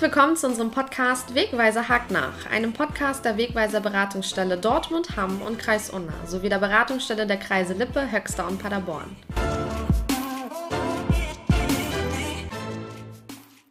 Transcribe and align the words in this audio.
willkommen 0.00 0.36
zu 0.36 0.46
unserem 0.46 0.70
Podcast 0.70 1.34
Wegweiser 1.34 1.88
hakt 1.88 2.12
nach, 2.12 2.46
einem 2.52 2.72
Podcast 2.72 3.24
der 3.24 3.36
Wegweiser 3.36 3.80
Beratungsstelle 3.80 4.56
Dortmund, 4.56 5.16
Hamm 5.16 5.42
und 5.42 5.58
Kreis 5.58 5.90
Unna 5.90 6.12
sowie 6.24 6.48
der 6.48 6.58
Beratungsstelle 6.58 7.26
der 7.26 7.38
Kreise 7.38 7.74
Lippe, 7.74 8.12
Höxter 8.12 8.46
und 8.46 8.62
Paderborn. 8.62 9.16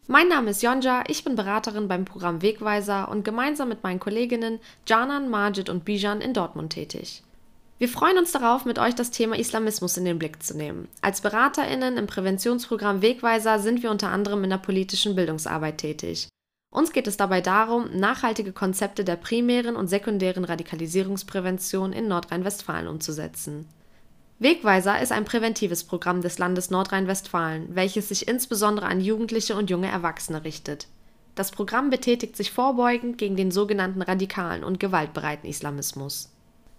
Mein 0.08 0.28
Name 0.28 0.50
ist 0.50 0.64
Jonja, 0.64 1.06
ich 1.08 1.24
bin 1.24 1.36
Beraterin 1.36 1.88
beim 1.88 2.04
Programm 2.04 2.42
Wegweiser 2.42 3.08
und 3.10 3.24
gemeinsam 3.24 3.70
mit 3.70 3.84
meinen 3.84 4.02
Kolleginnen 4.02 4.60
Janan, 4.86 5.30
Majid 5.30 5.70
und 5.70 5.86
Bijan 5.86 6.20
in 6.20 6.34
Dortmund 6.34 6.74
tätig. 6.74 7.24
Wir 7.80 7.88
freuen 7.88 8.18
uns 8.18 8.32
darauf, 8.32 8.66
mit 8.66 8.80
euch 8.80 8.96
das 8.96 9.12
Thema 9.12 9.38
Islamismus 9.38 9.98
in 9.98 10.06
den 10.06 10.18
Blick 10.18 10.42
zu 10.42 10.58
nehmen. 10.58 10.88
Als 11.02 11.22
BeraterInnen 11.22 11.98
im 11.98 12.08
Präventionsprogramm 12.08 13.04
Wegweiser 13.04 13.60
sind 13.60 13.84
wir 13.84 13.92
unter 13.92 14.10
anderem 14.10 14.44
in 14.44 14.50
der 14.50 14.58
politischen 14.58 15.16
Bildungsarbeit 15.16 15.78
tätig. 15.78 16.28
Uns 16.74 16.92
geht 16.92 17.06
es 17.06 17.18
dabei 17.18 17.40
darum, 17.40 17.96
nachhaltige 17.96 18.52
Konzepte 18.52 19.04
der 19.04 19.16
primären 19.16 19.76
und 19.76 19.90
sekundären 19.90 20.44
Radikalisierungsprävention 20.44 21.94
in 21.94 22.08
Nordrhein-Westfalen 22.08 22.88
umzusetzen. 22.88 23.68
Wegweiser 24.40 25.00
ist 25.00 25.12
ein 25.12 25.26
präventives 25.26 25.84
Programm 25.84 26.22
des 26.22 26.40
Landes 26.40 26.72
Nordrhein-Westfalen, 26.72 27.76
welches 27.76 28.10
sich 28.10 28.28
insbesondere 28.28 28.88
an 28.88 29.02
Jugendliche 29.02 29.56
und 29.56 29.70
junge 29.70 29.88
Erwachsene 29.88 30.44
richtet. 30.44 30.88
Das 31.36 31.52
Programm 31.52 31.92
betätigt 31.92 32.36
sich 32.36 32.52
vorbeugend 32.52 33.20
gegen 33.20 33.36
den 33.36 33.52
sogenannten 33.52 34.02
radikalen 34.02 34.64
und 34.64 34.80
gewaltbereiten 34.80 35.48
Islamismus. 35.48 36.32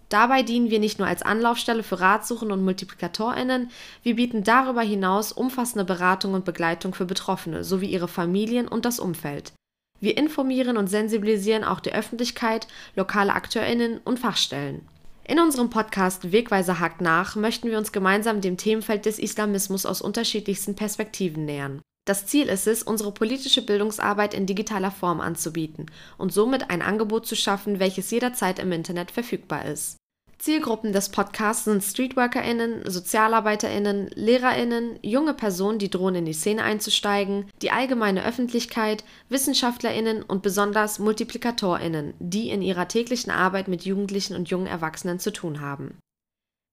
Dabei 0.09 0.43
dienen 0.43 0.71
wir 0.71 0.79
nicht 0.79 0.99
nur 0.99 1.07
als 1.07 1.23
Anlaufstelle 1.23 1.83
für 1.83 2.01
Ratsuchen 2.01 2.51
und 2.51 2.65
MultiplikatorInnen, 2.65 3.71
wir 4.03 4.17
bieten 4.17 4.43
darüber 4.43 4.81
hinaus 4.81 5.33
umfassende 5.33 5.85
Beratung 5.85 6.33
und 6.35 6.47
Begleitung 6.47 6.95
für 6.95 7.05
Betroffene 7.05 7.63
sowie 7.63 7.87
ihre 7.89 8.09
Familien 8.09 8.69
und 8.69 8.85
das 8.87 9.01
Umfeld. 9.01 9.53
Wir 10.01 10.17
informieren 10.17 10.77
und 10.77 10.87
sensibilisieren 10.87 11.65
auch 11.65 11.81
die 11.81 11.93
Öffentlichkeit, 11.93 12.69
lokale 12.97 13.35
AkteurInnen 13.35 13.99
und 13.99 14.19
Fachstellen. 14.19 14.87
In 15.25 15.41
unserem 15.41 15.69
Podcast 15.69 16.33
Wegweiser 16.33 16.81
hakt 16.81 17.03
nach 17.03 17.37
möchten 17.37 17.69
wir 17.69 17.77
uns 17.77 17.93
gemeinsam 17.93 18.41
dem 18.41 18.57
Themenfeld 18.57 19.05
des 19.05 19.19
Islamismus 19.19 19.85
aus 19.85 20.01
unterschiedlichsten 20.01 20.75
Perspektiven 20.75 21.45
nähern. 21.45 21.83
Das 22.07 22.25
Ziel 22.25 22.49
ist 22.49 22.67
es, 22.67 22.83
unsere 22.83 23.13
politische 23.13 23.61
Bildungsarbeit 23.61 24.33
in 24.33 24.47
digitaler 24.47 24.91
Form 24.91 25.21
anzubieten 25.21 25.91
und 26.17 26.33
somit 26.33 26.71
ein 26.71 26.81
Angebot 26.81 27.27
zu 27.27 27.37
schaffen, 27.37 27.79
welches 27.79 28.11
jederzeit 28.11 28.59
im 28.59 28.73
Internet 28.73 29.11
verfügbar 29.11 29.67
ist. 29.67 29.98
Zielgruppen 30.39 30.93
des 30.93 31.09
Podcasts 31.09 31.65
sind 31.65 31.83
StreetworkerInnen, 31.83 32.89
SozialarbeiterInnen, 32.89 34.09
LehrerInnen, 34.15 35.01
junge 35.03 35.35
Personen, 35.35 35.81
die 35.81 35.91
drohen 35.91 36.15
in 36.15 36.27
die 36.27 36.33
Szene 36.33 36.63
einzusteigen, 36.63 37.51
die 37.61 37.73
allgemeine 37.73 38.25
Öffentlichkeit, 38.25 39.03
WissenschaftlerInnen 39.31 40.23
und 40.23 40.43
besonders 40.43 41.01
MultiplikatorInnen, 41.01 42.15
die 42.21 42.51
in 42.51 42.63
ihrer 42.63 42.87
täglichen 42.87 43.33
Arbeit 43.33 43.67
mit 43.67 43.85
Jugendlichen 43.85 44.37
und 44.37 44.49
jungen 44.49 44.69
Erwachsenen 44.69 45.19
zu 45.19 45.33
tun 45.33 45.61
haben. 45.61 45.99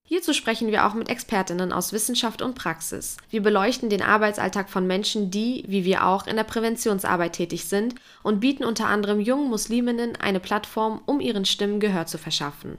Hierzu 0.07 0.33
sprechen 0.33 0.67
wir 0.67 0.85
auch 0.85 0.93
mit 0.93 1.09
Expertinnen 1.09 1.73
aus 1.73 1.91
Wissenschaft 1.91 2.43
und 2.43 2.53
Praxis. 2.53 3.17
Wir 3.31 3.41
beleuchten 3.41 3.89
den 3.89 4.03
Arbeitsalltag 4.03 4.69
von 4.69 4.85
Menschen, 4.85 5.31
die, 5.31 5.63
wie 5.67 5.83
wir 5.83 6.05
auch, 6.05 6.27
in 6.27 6.35
der 6.35 6.43
Präventionsarbeit 6.43 7.33
tätig 7.33 7.65
sind 7.65 7.95
und 8.21 8.39
bieten 8.39 8.63
unter 8.63 8.85
anderem 8.85 9.19
jungen 9.19 9.49
Musliminnen 9.49 10.15
eine 10.17 10.39
Plattform, 10.39 11.01
um 11.07 11.19
ihren 11.19 11.45
Stimmen 11.45 11.79
Gehör 11.79 12.05
zu 12.05 12.19
verschaffen. 12.19 12.77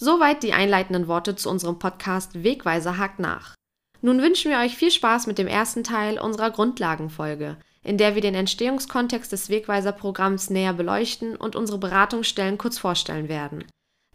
Soweit 0.00 0.44
die 0.44 0.52
einleitenden 0.52 1.08
Worte 1.08 1.34
zu 1.34 1.50
unserem 1.50 1.80
Podcast 1.80 2.44
Wegweiser 2.44 2.98
hakt 2.98 3.18
nach. 3.18 3.54
Nun 4.00 4.22
wünschen 4.22 4.52
wir 4.52 4.58
euch 4.58 4.76
viel 4.76 4.92
Spaß 4.92 5.26
mit 5.26 5.38
dem 5.38 5.48
ersten 5.48 5.82
Teil 5.82 6.20
unserer 6.20 6.52
Grundlagenfolge, 6.52 7.56
in 7.82 7.98
der 7.98 8.14
wir 8.14 8.22
den 8.22 8.36
Entstehungskontext 8.36 9.32
des 9.32 9.50
Wegweiser-Programms 9.50 10.50
näher 10.50 10.72
beleuchten 10.72 11.34
und 11.34 11.56
unsere 11.56 11.78
Beratungsstellen 11.78 12.58
kurz 12.58 12.78
vorstellen 12.78 13.28
werden. 13.28 13.64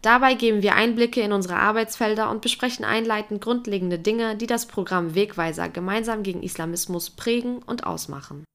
Dabei 0.02 0.36
geben 0.36 0.64
wir 0.64 0.76
Einblicke 0.76 1.20
in 1.20 1.34
unsere 1.34 1.58
Arbeitsfelder 1.58 2.30
und 2.30 2.42
besprechen 2.42 2.86
einleitend 2.86 3.42
grundlegende 3.42 4.00
Dinge, 4.00 4.38
die 4.38 4.48
das 4.48 4.68
Programm 4.68 5.16
Wegweiser 5.16 5.68
gemeinsam 5.68 6.24
gegen 6.24 6.44
Islamismus 6.44 7.10
prägen 7.10 7.58
und 7.62 7.86
ausmachen. 7.86 8.46